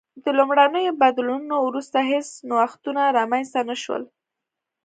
[0.25, 4.03] له لومړنیو بدلونونو وروسته هېڅ نوښتونه رامنځته نه شول